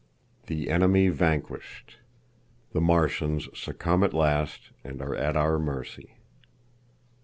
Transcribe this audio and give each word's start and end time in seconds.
The 0.47 0.71
Enemy 0.71 1.09
Vanquished. 1.09 1.97
The 2.73 2.81
Martians 2.81 3.49
Succumb 3.53 4.03
at 4.03 4.15
Last, 4.15 4.71
and 4.83 4.99
Are 4.99 5.13
at 5.15 5.37
Our 5.37 5.59
Mercy. 5.59 6.15